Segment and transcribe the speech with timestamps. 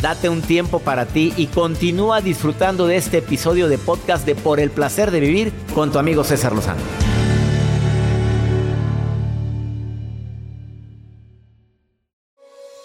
[0.00, 4.60] Date un tiempo para ti y continúa disfrutando de este episodio de podcast de Por
[4.60, 6.80] el placer de vivir con tu amigo César Lozano.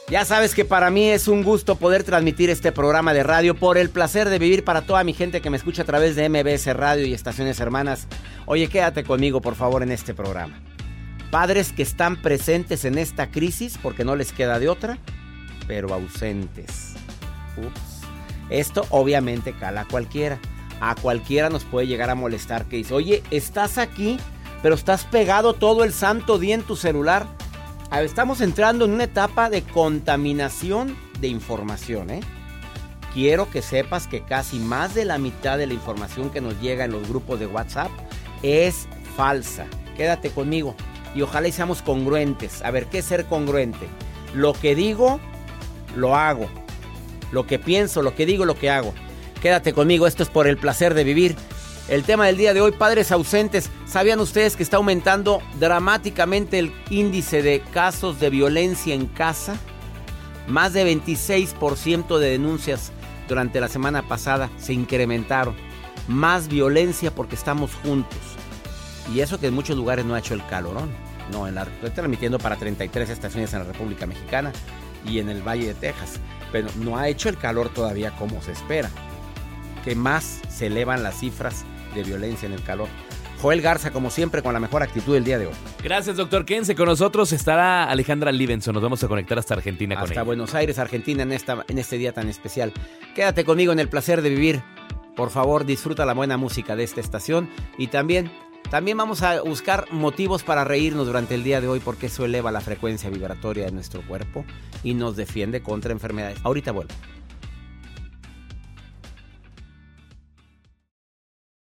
[0.09, 3.77] Ya sabes que para mí es un gusto poder transmitir este programa de radio por
[3.77, 6.67] el placer de vivir para toda mi gente que me escucha a través de MBS
[6.75, 8.07] Radio y estaciones hermanas.
[8.45, 10.61] Oye, quédate conmigo por favor en este programa.
[11.31, 14.99] Padres que están presentes en esta crisis porque no les queda de otra,
[15.67, 16.93] pero ausentes.
[17.57, 18.01] Ups.
[18.49, 20.39] Esto obviamente cala a cualquiera.
[20.81, 24.17] A cualquiera nos puede llegar a molestar que dice, oye, estás aquí,
[24.61, 27.25] pero estás pegado todo el santo día en tu celular.
[27.91, 32.21] Estamos entrando en una etapa de contaminación de información, ¿eh?
[33.13, 36.85] Quiero que sepas que casi más de la mitad de la información que nos llega
[36.85, 37.91] en los grupos de WhatsApp
[38.41, 39.67] es falsa.
[39.95, 40.75] Quédate conmigo
[41.13, 42.63] y ojalá y seamos congruentes.
[42.63, 43.87] A ver, ¿qué es ser congruente?
[44.33, 45.19] Lo que digo,
[45.95, 46.47] lo hago.
[47.31, 48.93] Lo que pienso, lo que digo, lo que hago.
[49.41, 51.35] Quédate conmigo, esto es por el placer de vivir.
[51.89, 53.69] El tema del día de hoy, padres ausentes.
[53.85, 59.55] ¿Sabían ustedes que está aumentando dramáticamente el índice de casos de violencia en casa?
[60.47, 62.91] Más de 26% de denuncias
[63.27, 65.55] durante la semana pasada se incrementaron.
[66.07, 68.19] Más violencia porque estamos juntos.
[69.13, 70.89] Y eso que en muchos lugares no ha hecho el calorón.
[71.31, 74.51] No, en la, estoy transmitiendo para 33 estaciones en la República Mexicana
[75.05, 76.19] y en el Valle de Texas.
[76.51, 78.89] Pero no ha hecho el calor todavía como se espera.
[79.83, 81.65] Que más se elevan las cifras
[81.95, 82.87] de violencia en el calor.
[83.41, 85.53] Joel Garza, como siempre, con la mejor actitud del día de hoy.
[85.83, 86.75] Gracias, doctor Kense.
[86.75, 88.73] Con nosotros estará Alejandra Livenson.
[88.73, 90.23] Nos vamos a conectar hasta Argentina con Hasta ella.
[90.23, 92.71] Buenos Aires, Argentina, en, esta, en este día tan especial.
[93.13, 94.63] Quédate conmigo en el placer de vivir.
[95.17, 97.49] Por favor, disfruta la buena música de esta estación.
[97.77, 98.31] Y también,
[98.73, 102.51] también vamos a buscar motivos para reírnos durante el día de hoy porque eso eleva
[102.51, 104.45] la frecuencia vibratoria de nuestro cuerpo
[104.83, 106.39] y nos defiende contra enfermedades.
[106.43, 106.91] Ahorita vuelvo.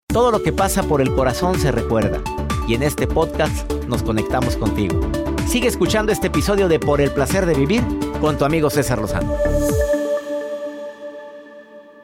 [0.05, 2.21] Todo lo que pasa por el corazón se recuerda.
[2.67, 5.01] Y en este podcast nos conectamos contigo.
[5.47, 7.81] Sigue escuchando este episodio de Por el placer de vivir
[8.21, 9.35] con tu amigo César Lozano.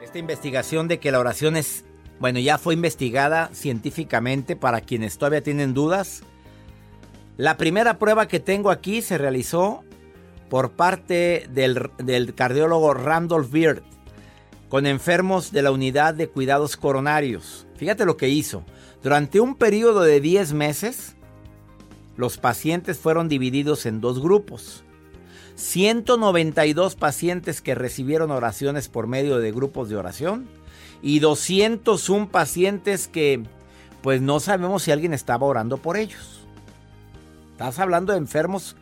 [0.01, 1.85] Esta investigación de que la oración es,
[2.19, 6.23] bueno, ya fue investigada científicamente para quienes todavía tienen dudas.
[7.37, 9.83] La primera prueba que tengo aquí se realizó
[10.49, 13.83] por parte del, cardiólogo Randolph Beard
[14.69, 17.67] con enfermos de la unidad de cuidados coronarios.
[17.75, 18.63] Fíjate lo que hizo.
[19.03, 21.15] Durante un periodo de 10 meses,
[22.15, 24.83] los pacientes fueron divididos en dos grupos.
[25.55, 30.47] 192 pacientes que recibieron oraciones por medio de grupos de oración
[31.05, 33.43] y 201 pacientes que
[34.01, 36.47] pues no sabemos si alguien estaba orando por ellos.
[37.51, 38.75] Estás hablando de enfermos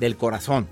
[0.00, 0.66] del corazón.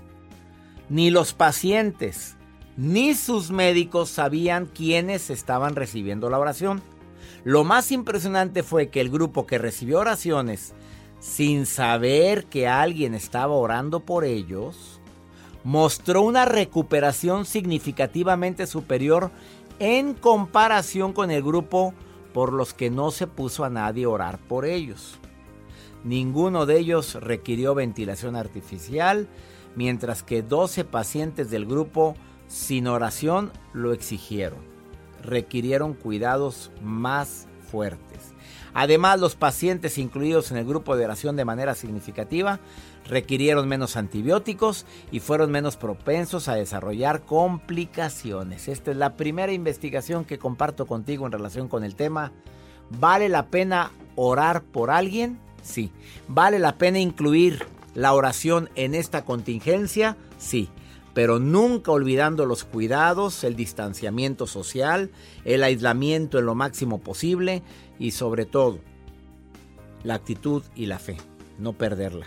[0.89, 2.35] Ni los pacientes
[2.75, 6.81] ni sus médicos sabían quiénes estaban recibiendo la oración.
[7.45, 10.73] Lo más impresionante fue que el grupo que recibió oraciones
[11.21, 14.99] sin saber que alguien estaba orando por ellos,
[15.63, 19.31] mostró una recuperación significativamente superior
[19.79, 21.93] en comparación con el grupo
[22.33, 25.19] por los que no se puso a nadie a orar por ellos.
[26.03, 29.27] Ninguno de ellos requirió ventilación artificial,
[29.75, 32.15] mientras que 12 pacientes del grupo
[32.47, 34.59] sin oración lo exigieron.
[35.23, 38.33] Requirieron cuidados más fuertes.
[38.73, 42.59] Además, los pacientes incluidos en el grupo de oración de manera significativa
[43.05, 48.67] requirieron menos antibióticos y fueron menos propensos a desarrollar complicaciones.
[48.67, 52.31] Esta es la primera investigación que comparto contigo en relación con el tema.
[52.91, 55.39] ¿Vale la pena orar por alguien?
[55.61, 55.91] Sí.
[56.27, 60.15] ¿Vale la pena incluir la oración en esta contingencia?
[60.37, 60.69] Sí.
[61.13, 65.11] pero nunca olvidando los cuidados, el distanciamiento social,
[65.43, 67.61] el aislamiento en lo máximo posible
[67.99, 68.79] y sobre todo
[70.03, 71.17] la actitud y la fe,
[71.57, 72.25] no perderla,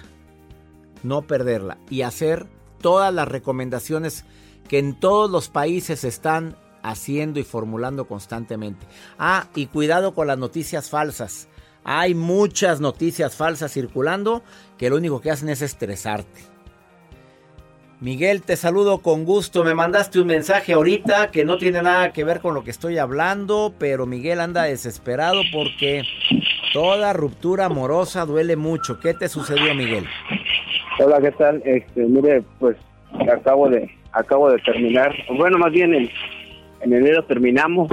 [1.02, 2.46] no perderla y hacer
[2.80, 4.24] todas las recomendaciones
[4.69, 8.86] que en todos los países están haciendo y formulando constantemente.
[9.19, 11.48] Ah, y cuidado con las noticias falsas.
[11.84, 14.42] Hay muchas noticias falsas circulando
[14.78, 16.51] que lo único que hacen es estresarte.
[18.02, 19.62] Miguel, te saludo con gusto.
[19.62, 22.99] Me mandaste un mensaje ahorita que no tiene nada que ver con lo que estoy
[22.99, 26.02] hablando, pero Miguel anda desesperado porque
[26.72, 28.99] toda ruptura amorosa duele mucho.
[28.99, 30.04] ¿Qué te sucedió, Miguel?
[30.99, 31.62] Hola, ¿qué tal?
[31.64, 32.76] Este, mire, pues
[33.32, 35.14] acabo de acabo de terminar.
[35.38, 36.10] Bueno, más bien en,
[36.81, 37.88] en enero terminamos.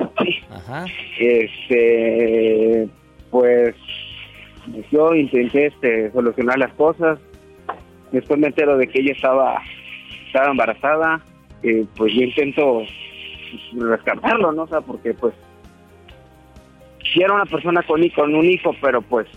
[0.50, 0.86] Ajá.
[1.20, 2.90] Este,
[3.30, 3.76] pues
[4.92, 7.20] yo intenté este, solucionar las cosas.
[8.12, 9.62] Después me entero de que ella estaba,
[10.30, 11.22] estaba embarazada.
[11.64, 12.84] Eh, pues yo intento
[13.74, 14.64] rescatarlo, ¿no?
[14.64, 15.34] O sea, porque pues
[17.12, 19.28] si era una persona con, un hijo, pero pues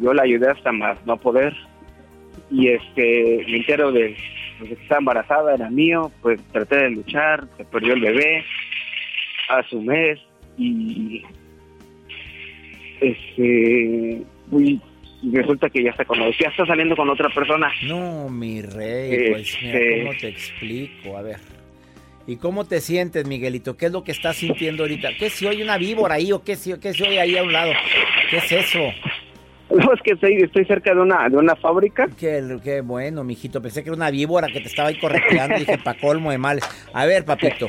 [0.00, 1.54] yo la ayudé hasta más no poder.
[2.50, 4.16] Y este, me entero de,
[4.58, 8.44] pues, que estaba embarazada, era mío, pues traté de luchar, se perdió el bebé
[9.48, 10.20] a su mes
[10.58, 11.22] y
[13.00, 14.22] este
[14.52, 14.80] y
[15.30, 17.70] resulta que ya está con ya está saliendo con otra persona.
[17.84, 21.16] No, mi rey, pues mira, este ¿cómo te explico?
[21.16, 21.36] A ver.
[22.26, 23.76] ¿Y cómo te sientes, Miguelito?
[23.76, 25.10] ¿Qué es lo que estás sintiendo ahorita?
[25.18, 27.52] ¿Qué si oye una víbora ahí o qué si, qué se oye ahí a un
[27.52, 27.72] lado?
[28.30, 28.80] ¿Qué es eso?
[29.70, 32.08] No, es que estoy, estoy cerca de una, de una fábrica.
[32.20, 33.62] Qué, qué bueno, mijito.
[33.62, 35.58] Pensé que era una víbora que te estaba ahí correteando.
[35.58, 36.64] dije, pa' colmo de males.
[36.92, 37.68] A ver, papito.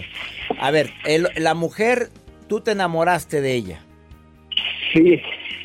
[0.60, 0.90] A ver,
[1.38, 2.10] la mujer,
[2.48, 3.80] tú te enamoraste de ella.
[4.94, 5.20] Sí.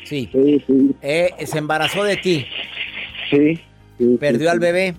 [0.09, 0.27] Sí.
[0.31, 0.95] Sí, sí.
[1.03, 2.47] Eh, se embarazó de ti.
[3.29, 3.59] Sí.
[4.19, 4.95] ¿Perdió al bebé?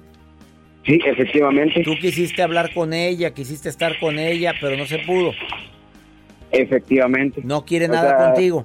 [0.87, 1.83] Sí, efectivamente.
[1.83, 5.33] Tú quisiste hablar con ella, quisiste estar con ella, pero no se pudo.
[6.53, 7.41] Efectivamente.
[7.43, 8.65] ¿No quiere nada contigo?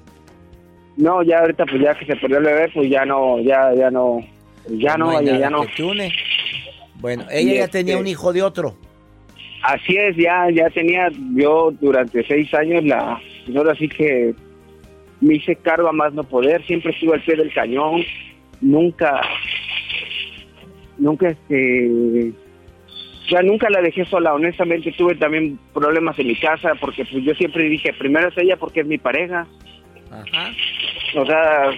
[0.97, 3.89] No, ya ahorita pues ya que se perdió el bebé, pues ya no, ya, ya
[3.89, 4.19] no,
[4.69, 5.65] ya no, ya, no.
[7.00, 8.77] Bueno, ella ya tenía un hijo de otro.
[9.63, 13.19] Así es, ya, ya tenía yo durante seis años la,
[13.56, 14.36] ahora sí que
[15.21, 18.03] me hice cargo a más no poder, siempre estuve al pie del cañón,
[18.62, 19.21] nunca,
[20.97, 22.31] nunca este,
[23.29, 27.33] ya nunca la dejé sola, honestamente tuve también problemas en mi casa porque pues yo
[27.35, 29.47] siempre dije, primero es ella porque es mi pareja.
[30.12, 30.51] Ajá.
[31.17, 31.71] O sea,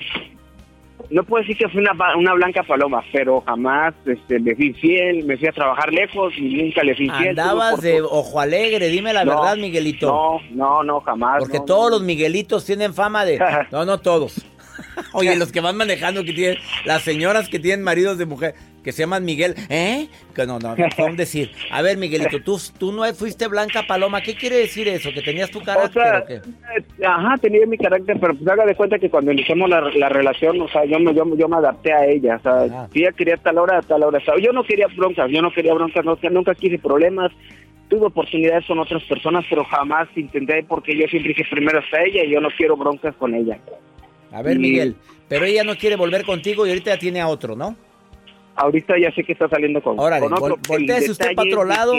[1.09, 5.25] no puedo decir que fui una, una blanca paloma, pero jamás este, me fui fiel,
[5.25, 7.29] me fui a trabajar lejos y nunca le fui fiel.
[7.29, 10.07] Andabas de ojo alegre, dime la verdad, Miguelito.
[10.07, 11.39] No, no, no, jamás.
[11.39, 13.39] Porque todos los Miguelitos tienen fama de...
[13.71, 14.45] no, no todos.
[15.13, 18.55] Oye, los que van manejando que tienen, las señoras que tienen maridos de mujer,
[18.87, 20.07] que se llaman Miguel, ¿eh?
[20.33, 21.51] Que no, no, no decir.
[21.71, 25.09] A ver, Miguelito, tú, tú no fuiste blanca paloma, ¿qué quiere decir eso?
[25.13, 26.35] ¿Que tenías tu carácter o, qué?
[26.35, 30.61] Eh, ajá, tenía mi carácter, pero pues haga de cuenta que cuando iniciamos la, relación,
[30.61, 33.35] o sea, yo me, yo, yo me adapté a ella, o sea, si ella quería
[33.35, 36.79] tal hora, tal hora, yo no quería broncas, yo no quería broncas, no, nunca quise
[36.79, 37.33] problemas,
[37.89, 42.23] tuve oportunidades con otras personas, pero jamás intenté porque yo siempre dije primero hasta ella
[42.23, 43.59] y yo no quiero broncas con ella.
[44.31, 44.95] A ver, Miguel,
[45.27, 47.75] pero ella no quiere volver contigo y ahorita ya tiene a otro, ¿no?
[48.57, 50.57] Ahorita ya sé que está saliendo con, Órale, con otro.
[50.67, 51.93] volteese usted para otro lado,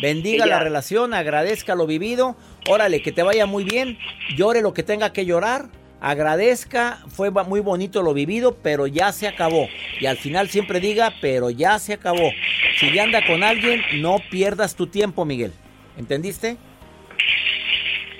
[0.00, 2.36] bendiga la relación, agradezca lo vivido.
[2.68, 3.98] Órale, que te vaya muy bien,
[4.36, 5.66] llore lo que tenga que llorar,
[6.00, 9.68] agradezca, fue muy bonito lo vivido, pero ya se acabó.
[10.00, 12.30] Y al final siempre diga, pero ya se acabó.
[12.78, 15.52] Si ya anda con alguien, no pierdas tu tiempo, Miguel.
[15.96, 16.56] ¿Entendiste?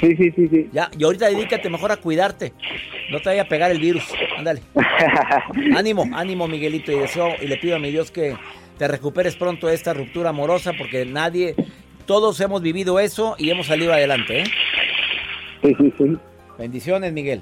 [0.02, 0.68] Sí, sí, sí, sí.
[0.72, 2.52] Ya, y ahorita dedícate mejor a cuidarte.
[3.12, 4.02] No te vaya a pegar el virus.
[4.36, 4.60] Ándale.
[5.76, 6.90] ánimo, ánimo, Miguelito.
[6.90, 8.36] Y deseo y le pido a mi Dios que
[8.78, 11.54] te recuperes pronto de esta ruptura amorosa porque nadie,
[12.04, 14.44] todos hemos vivido eso y hemos salido adelante, ¿eh?
[15.62, 16.18] Sí, sí, sí.
[16.58, 17.40] Bendiciones, Miguel.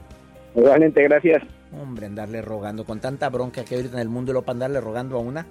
[0.55, 1.43] Igualmente, gracias.
[1.73, 4.83] Hombre, andarle rogando con tanta bronca que ahorita en el mundo y lo para andarle
[4.83, 5.47] rogando a una.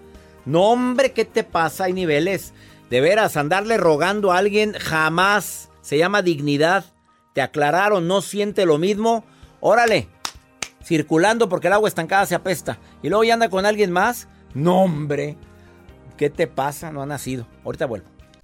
[0.46, 1.86] No, hombre, ¿qué te pasa?
[1.86, 2.54] Hay niveles.
[2.92, 5.72] De veras, andarle rogando a alguien jamás.
[5.82, 6.86] Se llama dignidad
[7.34, 9.24] te aclararon, no siente lo mismo,
[9.60, 10.08] órale,
[10.84, 12.78] circulando porque el agua estancada se apesta.
[13.02, 15.38] Y luego ya anda con alguien más, no hombre,
[16.18, 16.92] ¿qué te pasa?
[16.92, 17.48] No ha nacido.
[17.64, 18.19] Ahorita vuelvo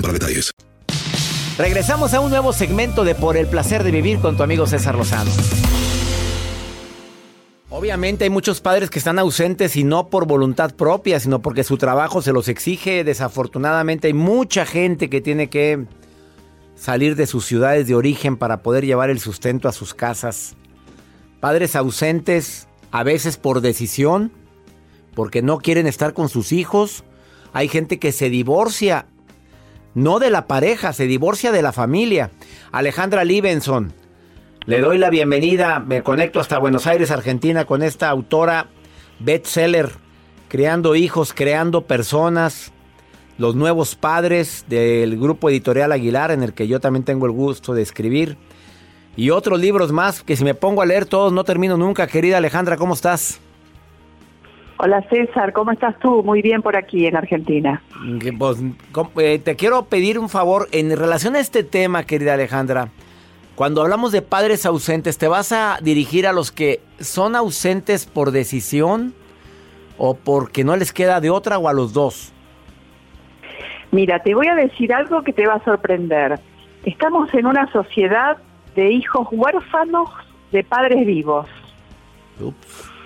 [0.00, 0.50] para detalles.
[1.56, 4.96] Regresamos a un nuevo segmento de Por el placer de vivir con tu amigo César
[4.96, 5.30] Lozano.
[7.70, 11.76] Obviamente hay muchos padres que están ausentes y no por voluntad propia, sino porque su
[11.76, 13.04] trabajo se los exige.
[13.04, 15.84] Desafortunadamente hay mucha gente que tiene que
[16.76, 20.56] salir de sus ciudades de origen para poder llevar el sustento a sus casas.
[21.40, 24.32] Padres ausentes, a veces por decisión,
[25.14, 27.04] porque no quieren estar con sus hijos.
[27.52, 29.06] Hay gente que se divorcia
[29.94, 32.30] no de la pareja, se divorcia de la familia.
[32.72, 33.92] Alejandra Libenson,
[34.66, 38.68] le doy la bienvenida, me conecto hasta Buenos Aires, Argentina, con esta autora
[39.18, 39.90] bestseller,
[40.48, 42.70] Creando hijos, creando personas,
[43.38, 47.74] los nuevos padres del grupo editorial Aguilar, en el que yo también tengo el gusto
[47.74, 48.36] de escribir.
[49.16, 52.06] Y otros libros más que si me pongo a leer todos no termino nunca.
[52.06, 53.40] Querida Alejandra, ¿cómo estás?
[54.76, 56.22] Hola César, ¿cómo estás tú?
[56.24, 57.80] Muy bien por aquí en Argentina.
[58.38, 58.58] Pues,
[59.18, 62.88] eh, te quiero pedir un favor en relación a este tema, querida Alejandra.
[63.54, 68.32] Cuando hablamos de padres ausentes, ¿te vas a dirigir a los que son ausentes por
[68.32, 69.14] decisión
[69.96, 72.32] o porque no les queda de otra o a los dos?
[73.92, 76.40] Mira, te voy a decir algo que te va a sorprender.
[76.84, 78.38] Estamos en una sociedad
[78.74, 80.10] de hijos huérfanos
[80.50, 81.46] de padres vivos.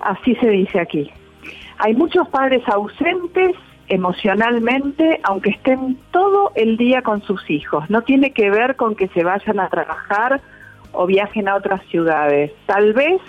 [0.01, 1.11] Así se dice aquí.
[1.79, 3.53] Hay muchos padres ausentes
[3.89, 7.89] emocionalmente, aunque estén todo el día con sus hijos.
[7.89, 10.41] No tiene que ver con que se vayan a trabajar
[10.93, 12.53] o viajen a otras ciudades.
[12.67, 13.21] Tal vez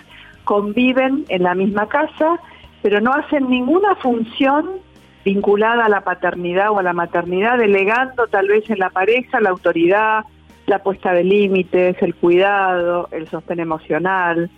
[0.44, 2.40] conviven en la misma casa,
[2.82, 4.68] pero no hacen ninguna función
[5.24, 9.50] vinculada a la paternidad o a la maternidad, delegando tal vez en la pareja la
[9.50, 10.24] autoridad,
[10.66, 14.50] la puesta de límites, el cuidado, el sostén emocional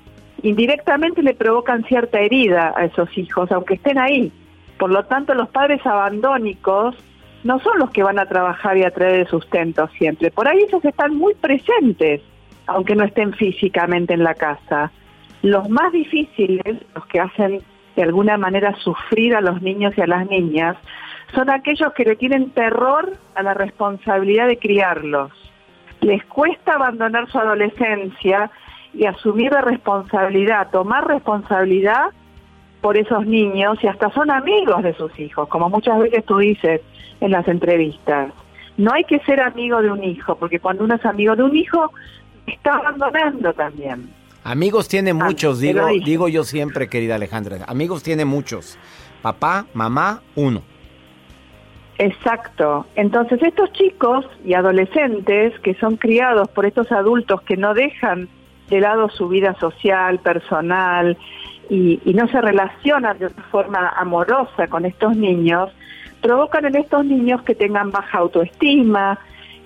[0.42, 4.32] indirectamente le provocan cierta herida a esos hijos, aunque estén ahí.
[4.78, 6.96] Por lo tanto, los padres abandónicos
[7.44, 10.30] no son los que van a trabajar y a traer el sustento siempre.
[10.30, 12.20] Por ahí ellos están muy presentes,
[12.66, 14.92] aunque no estén físicamente en la casa.
[15.42, 17.60] Los más difíciles, los que hacen
[17.96, 20.76] de alguna manera sufrir a los niños y a las niñas,
[21.34, 25.32] son aquellos que le tienen terror a la responsabilidad de criarlos.
[26.00, 28.50] Les cuesta abandonar su adolescencia
[28.94, 32.10] y asumir la responsabilidad, tomar responsabilidad
[32.80, 36.80] por esos niños y hasta son amigos de sus hijos, como muchas veces tú dices
[37.20, 38.32] en las entrevistas.
[38.76, 41.56] No hay que ser amigo de un hijo, porque cuando uno es amigo de un
[41.56, 41.92] hijo,
[42.46, 44.10] está abandonando también.
[44.44, 47.64] Amigos tiene ah, muchos, digo, digo yo siempre, querida Alejandra.
[47.68, 48.78] Amigos tiene muchos.
[49.22, 50.62] Papá, mamá, uno.
[51.98, 52.86] Exacto.
[52.96, 58.28] Entonces estos chicos y adolescentes que son criados por estos adultos que no dejan
[58.72, 61.18] de lado su vida social, personal,
[61.68, 65.70] y, no se relacionan de otra forma amorosa con estos niños,
[66.22, 69.18] provocan en estos niños que tengan baja autoestima,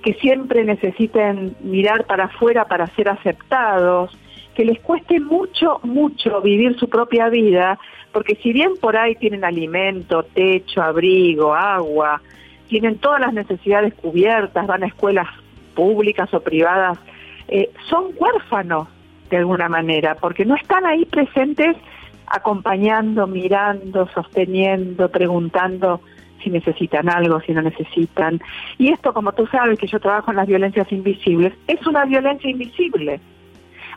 [0.02, 4.10] que siempre necesiten mirar para afuera para ser aceptados,
[4.56, 7.78] que les cueste mucho, mucho vivir su propia vida,
[8.12, 12.20] porque si bien por ahí tienen alimento, techo, abrigo, agua,
[12.68, 15.28] tienen todas las necesidades cubiertas, van a escuelas
[15.74, 16.98] públicas o privadas,
[17.48, 18.88] eh, son huérfanos
[19.30, 21.76] de alguna manera, porque no están ahí presentes
[22.26, 26.00] acompañando, mirando, sosteniendo, preguntando
[26.42, 28.40] si necesitan algo, si no necesitan.
[28.78, 32.50] Y esto, como tú sabes que yo trabajo en las violencias invisibles, es una violencia
[32.50, 33.20] invisible.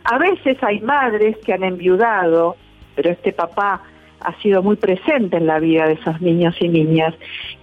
[0.03, 2.55] A veces hay madres que han enviudado,
[2.95, 3.81] pero este papá
[4.21, 7.13] ha sido muy presente en la vida de esos niños y niñas,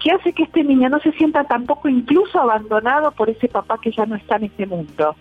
[0.03, 3.91] que hace que este niño no se sienta tampoco incluso abandonado por ese papá que
[3.91, 5.17] ya no está en este mundo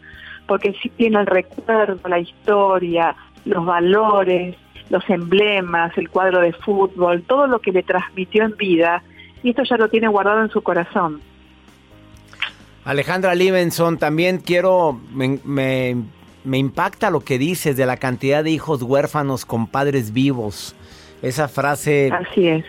[0.47, 4.55] porque sí tiene el recuerdo, la historia, los valores,
[4.89, 9.03] los emblemas, el cuadro de fútbol, todo lo que le transmitió en vida,
[9.43, 11.21] y esto ya lo tiene guardado en su corazón.
[12.83, 18.83] Alejandra Livenson, también quiero, me, me, impacta lo que dices de la cantidad de hijos
[18.83, 20.75] huérfanos con padres vivos.
[21.23, 22.11] Esa frase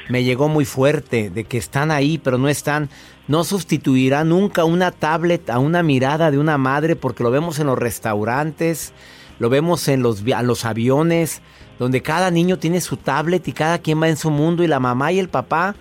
[0.09, 2.89] me llegó muy fuerte, de que están ahí, pero no están
[3.29, 7.67] no sustituirá nunca una tablet a una mirada de una madre porque lo vemos en
[7.67, 8.93] los restaurantes,
[9.39, 11.43] lo vemos en los, los aviones,
[11.79, 14.81] donde cada niño tiene su tablet y cada quien va en su mundo y la
[14.81, 15.75] mamá y el papá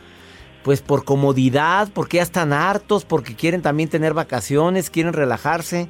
[0.64, 5.88] pues por comodidad, porque ya están hartos, porque quieren también tener vacaciones, quieren relajarse.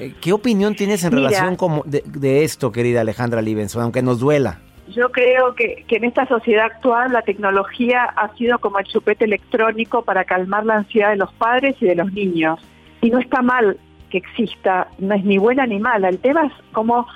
[0.00, 4.58] Eh, ¿Qué opinión tienes en relación de, esto, querida Alejandra Libenson, aunque nos duela?
[4.88, 9.24] Yo creo que, que, en esta sociedad actual la tecnología ha sido como el chupete
[9.24, 12.60] electrónico para calmar la ansiedad de los padres y de los niños.
[13.00, 13.78] Y no está mal
[14.10, 16.08] que exista, no es ni buena ni mala.
[16.08, 17.06] El tema es cómo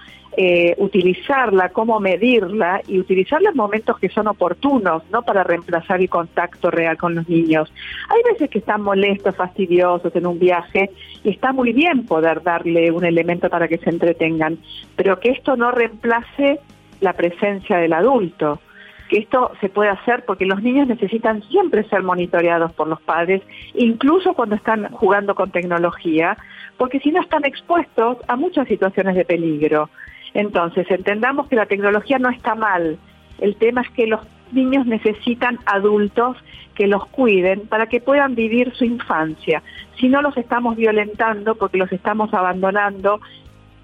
[0.41, 6.09] eh, utilizarla, cómo medirla y utilizarla en momentos que son oportunos, no para reemplazar el
[6.09, 7.73] contacto real con los niños.
[8.09, 10.91] Hay veces que están molestos, fastidiosos en un viaje
[11.25, 14.59] y está muy bien poder darle un elemento para que se entretengan,
[14.95, 16.61] pero que esto no reemplace
[17.00, 18.61] la presencia del adulto
[19.09, 23.43] que esto se puede hacer porque los niños necesitan siempre ser monitoreados por los padres,
[23.75, 26.37] incluso cuando están jugando con tecnología,
[26.76, 29.90] porque si no están expuestos a muchas situaciones de peligro.
[30.35, 32.99] Entonces, entendamos que la tecnología no está mal.
[33.38, 34.21] El tema es que los
[34.52, 36.37] niños necesitan adultos
[36.75, 39.62] que los cuiden para que puedan vivir su infancia.
[39.99, 43.21] Si no los estamos violentando porque los estamos abandonando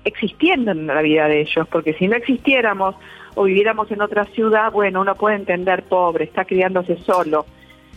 [0.04, 2.94] existiendo en la vida de ellos, porque si no existiéramos
[3.34, 7.46] o viviéramos en otra ciudad, bueno, uno puede entender pobre, está criándose solo,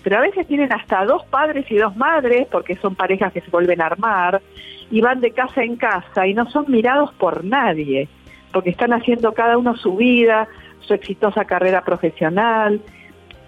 [0.04, 3.52] pero a veces tienen hasta dos padres y dos madres, porque son parejas que se
[3.52, 4.42] vuelven a armar,
[4.90, 8.08] y van de casa en casa y no son mirados por nadie
[8.52, 10.48] porque están haciendo cada uno su vida,
[10.80, 12.82] su exitosa carrera profesional,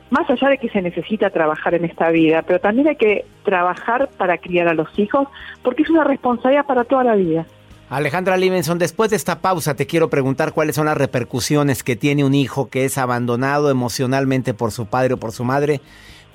[0.10, 4.10] más allá de que se necesita trabajar en esta vida, pero también hay que trabajar
[4.18, 5.28] para criar a los hijos,
[5.64, 7.46] porque es una responsabilidad para toda la vida.
[7.90, 12.24] Alejandra Livenson, después de esta pausa te quiero preguntar cuáles son las repercusiones que tiene
[12.24, 15.82] un hijo que es abandonado emocionalmente por su padre o por su madre,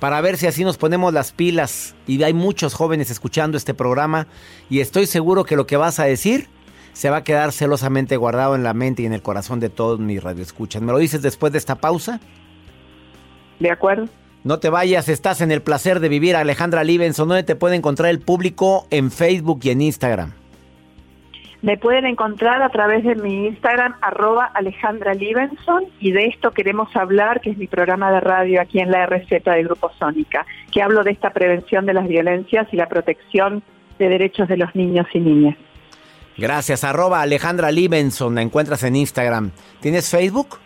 [0.01, 1.95] para ver si así nos ponemos las pilas.
[2.07, 4.27] Y hay muchos jóvenes escuchando este programa
[4.69, 6.49] y estoy seguro que lo que vas a decir
[6.91, 9.97] se va a quedar celosamente guardado en la mente y en el corazón de todos
[9.97, 10.81] mis radioescuchas.
[10.81, 12.19] ¿Me lo dices después de esta pausa?
[13.61, 14.09] De acuerdo.
[14.43, 16.35] No te vayas, estás en el placer de vivir.
[16.35, 20.33] Alejandra Libenson, ¿dónde te puede encontrar el público en Facebook y en Instagram?
[21.61, 26.95] Me pueden encontrar a través de mi Instagram, arroba Alejandra Libenson, y de esto queremos
[26.95, 30.81] hablar, que es mi programa de radio aquí en la RZ de Grupo Sónica, que
[30.81, 33.63] hablo de esta prevención de las violencias y la protección
[33.97, 35.55] de derechos de los niños y niñas.
[36.37, 39.51] Gracias, arroba Alejandra Libenson, la encuentras en Instagram.
[39.79, 40.59] ¿Tienes Facebook?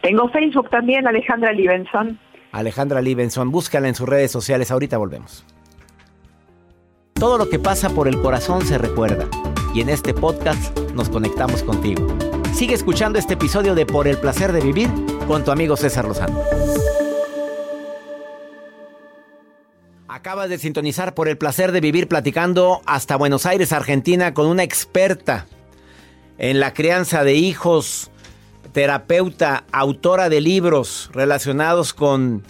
[0.00, 2.18] Tengo Facebook también, Alejandra Libenson.
[2.52, 5.44] Alejandra Libenson, búscala en sus redes sociales, ahorita volvemos.
[7.14, 9.26] Todo lo que pasa por el corazón se recuerda
[9.78, 12.04] y en este podcast nos conectamos contigo.
[12.52, 14.90] Sigue escuchando este episodio de Por el placer de vivir
[15.28, 16.42] con tu amigo César Lozano.
[20.08, 24.64] Acabas de sintonizar por el placer de vivir platicando hasta Buenos Aires, Argentina, con una
[24.64, 25.46] experta
[26.38, 28.10] en la crianza de hijos,
[28.72, 32.42] terapeuta, autora de libros relacionados con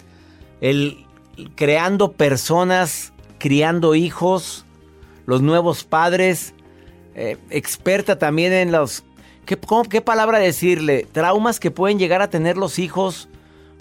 [0.61, 1.05] el
[1.55, 4.65] creando personas, criando hijos,
[5.27, 6.55] los nuevos padres,
[7.15, 9.03] eh, experta también en los...
[9.45, 9.57] ¿qué,
[9.89, 11.07] ¿Qué palabra decirle?
[11.11, 13.29] Traumas que pueden llegar a tener los hijos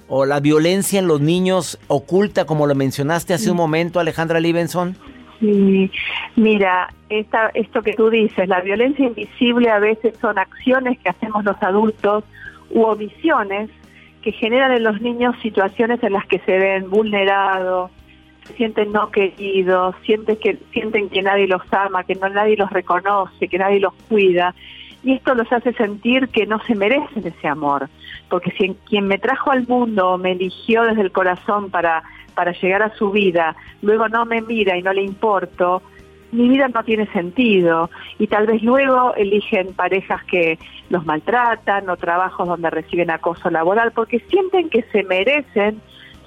[0.08, 4.96] o la violencia en los niños oculta, como lo mencionaste hace un momento, Alejandra Libenson?
[5.40, 5.90] Sí,
[6.34, 11.44] mira, esta, esto que tú dices, la violencia invisible a veces son acciones que hacemos
[11.44, 12.24] los adultos
[12.70, 13.70] u omisiones
[14.22, 17.90] que generan en los niños situaciones en las que se ven vulnerados,
[18.56, 23.48] sienten no queridos, sienten que, sienten que nadie los ama, que no nadie los reconoce,
[23.48, 24.54] que nadie los cuida.
[25.02, 27.88] Y esto los hace sentir que no se merecen ese amor,
[28.28, 32.02] porque si quien me trajo al mundo me eligió desde el corazón para,
[32.34, 35.82] para llegar a su vida, luego no me mira y no le importo,
[36.32, 37.90] mi vida no tiene sentido.
[38.18, 40.58] Y tal vez luego eligen parejas que
[40.90, 45.80] los maltratan o trabajos donde reciben acoso laboral porque sienten que se merecen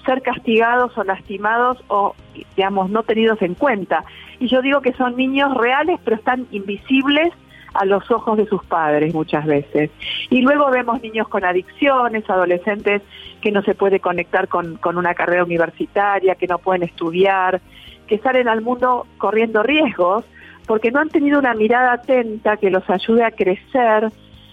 [0.05, 2.15] ser castigados o lastimados o,
[2.55, 4.03] digamos, no tenidos en cuenta.
[4.39, 7.33] Y yo digo que son niños reales, pero están invisibles
[7.73, 9.91] a los ojos de sus padres muchas veces.
[10.29, 13.01] Y luego vemos niños con adicciones, adolescentes
[13.41, 17.61] que no se puede conectar con, con una carrera universitaria, que no pueden estudiar,
[18.07, 20.25] que salen al mundo corriendo riesgos
[20.65, 24.11] porque no han tenido una mirada atenta que los ayude a crecer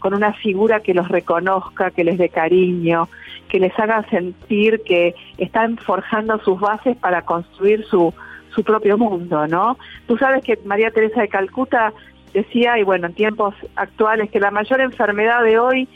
[0.09, 3.11] con una figura que los reconozca, que les dé cariño,
[3.51, 8.14] que les haga sentir que están forjando sus bases para construir su,
[8.55, 9.77] su propio mundo, ¿no?
[10.07, 11.92] Tú sabes que María Teresa de Calcuta
[12.33, 15.87] decía, y bueno, en tiempos actuales, que la mayor enfermedad de hoy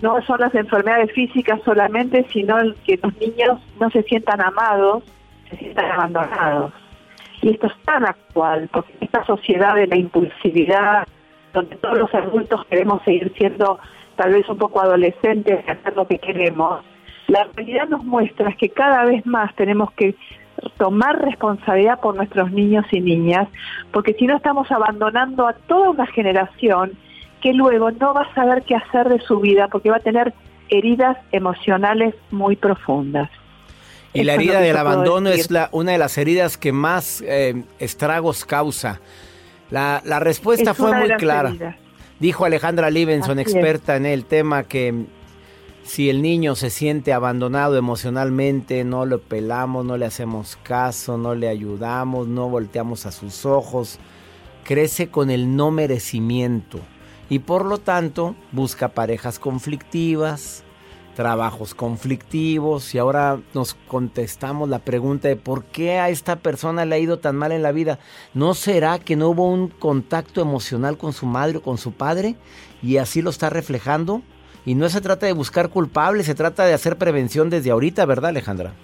[0.00, 5.02] no son las enfermedades físicas solamente, sino que los niños no se sientan amados,
[5.50, 6.72] se sientan abandonados.
[7.42, 11.08] Y esto es tan actual, porque esta sociedad de la impulsividad,
[11.56, 13.78] donde todos los adultos queremos seguir siendo
[14.14, 16.84] tal vez un poco adolescentes y hacer lo que queremos,
[17.28, 20.14] La realidad nos muestra que cada vez más tenemos que
[20.78, 23.48] tomar responsabilidad por nuestros niños y niñas,
[23.90, 26.92] porque si no estamos abandonando a toda una generación
[27.42, 30.34] que luego no va a saber qué hacer de su vida porque va a tener
[30.68, 33.30] heridas emocionales muy profundas.
[34.12, 38.44] Y la herida del abandono es la, una de las heridas que más eh, estragos
[38.44, 39.00] causa.
[39.70, 41.76] La, respuesta fue muy clara.
[42.18, 45.06] Dijo Alejandra Livenson, experta en el tema, que
[45.86, 51.34] si el niño se siente abandonado emocionalmente, no lo pelamos, no le hacemos caso, no
[51.34, 53.98] le ayudamos, no volteamos a sus ojos,
[54.64, 56.80] crece con el no merecimiento.
[57.28, 60.64] Y por lo tanto busca parejas conflictivas,
[61.16, 66.94] trabajos conflictivos y ahora nos contestamos la pregunta de por qué a esta persona le
[66.94, 67.98] ha ido tan mal en la vida.
[68.34, 72.36] ¿No será que no hubo un contacto emocional con su madre o con su padre
[72.82, 74.22] y así lo está reflejando?
[74.66, 78.30] Y no se trata de buscar culpables, se trata de hacer prevención desde ahorita, ¿verdad
[78.30, 78.74] Alejandra?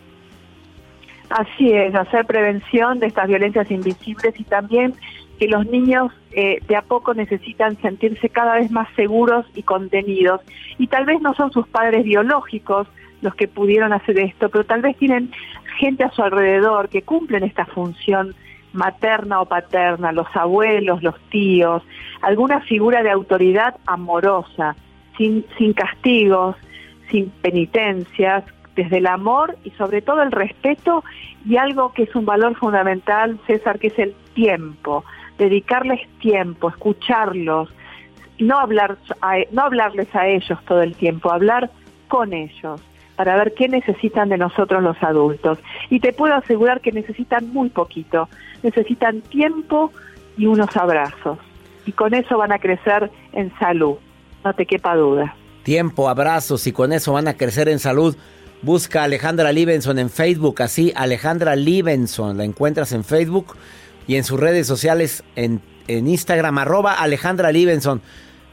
[1.28, 4.94] Así es, hacer prevención de estas violencias invisibles y también
[5.42, 10.40] que los niños eh, de a poco necesitan sentirse cada vez más seguros y contenidos.
[10.78, 12.86] Y tal vez no son sus padres biológicos
[13.22, 15.32] los que pudieron hacer esto, pero tal vez tienen
[15.78, 18.36] gente a su alrededor que cumplen esta función
[18.72, 21.82] materna o paterna, los abuelos, los tíos,
[22.20, 24.76] alguna figura de autoridad amorosa,
[25.18, 26.54] sin, sin castigos,
[27.10, 28.44] sin penitencias,
[28.76, 31.02] desde el amor y sobre todo el respeto
[31.44, 35.04] y algo que es un valor fundamental, César, que es el tiempo
[35.38, 37.68] dedicarles tiempo, escucharlos,
[38.38, 38.98] no, hablar
[39.50, 41.70] no hablarles a ellos todo el tiempo, hablar
[42.08, 42.80] con ellos
[43.16, 45.58] para ver qué necesitan de nosotros los adultos.
[45.90, 48.28] Y te puedo asegurar que necesitan muy poquito,
[48.62, 49.92] necesitan tiempo
[50.36, 51.38] y unos abrazos.
[51.86, 53.96] Y con eso van a crecer en salud,
[54.44, 55.36] no te quepa duda.
[55.62, 58.16] Tiempo, abrazos y con eso van a crecer en salud.
[58.62, 63.56] Busca Alejandra Libenson en Facebook, así Alejandra Libenson, la encuentras en Facebook
[64.06, 68.00] y en sus redes sociales en, Instagram, arroba Alejandra Libenson.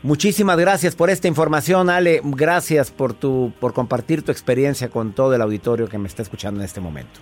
[0.01, 2.21] Muchísimas gracias por esta información, Ale.
[2.23, 6.59] Gracias por, tu, por compartir tu experiencia con todo el auditorio que me está escuchando
[6.59, 7.19] en este momento.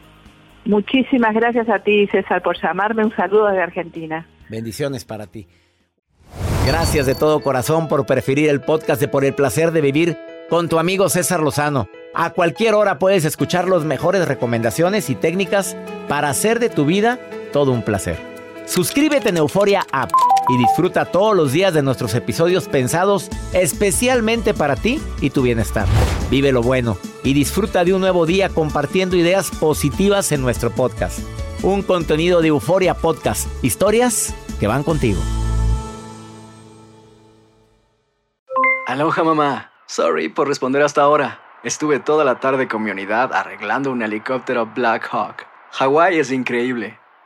[0.66, 3.04] Muchísimas gracias a ti, César, por llamarme.
[3.06, 4.28] Un saludo desde Argentina.
[4.50, 5.48] Bendiciones para ti.
[6.66, 10.18] Gracias de todo corazón por preferir el podcast de Por el placer de vivir
[10.50, 11.88] con tu amigo César Lozano.
[12.14, 15.78] A cualquier hora puedes escuchar las mejores recomendaciones y técnicas
[16.10, 17.20] para hacer de tu vida
[17.58, 18.20] todo un placer.
[18.68, 20.12] Suscríbete en Euforia App
[20.48, 25.88] y disfruta todos los días de nuestros episodios pensados especialmente para ti y tu bienestar.
[26.30, 31.18] Vive lo bueno y disfruta de un nuevo día compartiendo ideas positivas en nuestro podcast.
[31.64, 35.20] Un contenido de Euforia Podcast, historias que van contigo.
[38.86, 41.42] Aloha mamá, sorry por responder hasta ahora.
[41.64, 45.48] Estuve toda la tarde con mi unidad arreglando un helicóptero Black Hawk.
[45.72, 47.00] Hawái es increíble.